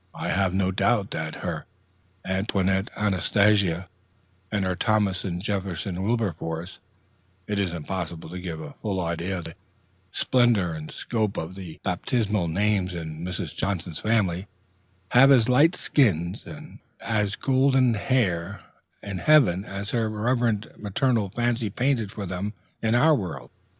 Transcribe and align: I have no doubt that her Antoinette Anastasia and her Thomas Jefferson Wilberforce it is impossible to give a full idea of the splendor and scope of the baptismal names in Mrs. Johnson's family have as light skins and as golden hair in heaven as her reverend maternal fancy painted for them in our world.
I 0.15 0.29
have 0.29 0.51
no 0.51 0.71
doubt 0.71 1.11
that 1.11 1.35
her 1.45 1.67
Antoinette 2.25 2.89
Anastasia 2.97 3.87
and 4.51 4.65
her 4.65 4.75
Thomas 4.75 5.21
Jefferson 5.21 6.01
Wilberforce 6.01 6.79
it 7.45 7.59
is 7.59 7.71
impossible 7.71 8.27
to 8.29 8.39
give 8.41 8.59
a 8.61 8.73
full 8.81 8.99
idea 8.99 9.37
of 9.37 9.43
the 9.45 9.55
splendor 10.11 10.73
and 10.73 10.89
scope 10.89 11.37
of 11.37 11.53
the 11.53 11.79
baptismal 11.83 12.47
names 12.47 12.95
in 12.95 13.23
Mrs. 13.23 13.55
Johnson's 13.55 13.99
family 13.99 14.47
have 15.09 15.31
as 15.31 15.47
light 15.47 15.75
skins 15.75 16.47
and 16.47 16.79
as 17.01 17.35
golden 17.35 17.93
hair 17.93 18.61
in 19.03 19.19
heaven 19.19 19.63
as 19.63 19.91
her 19.91 20.09
reverend 20.09 20.71
maternal 20.79 21.29
fancy 21.29 21.69
painted 21.69 22.11
for 22.11 22.25
them 22.25 22.53
in 22.81 22.95
our 22.95 23.13
world. 23.13 23.51